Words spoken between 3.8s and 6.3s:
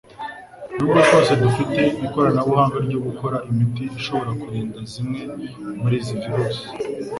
ishobora kurinda zimwe muri izi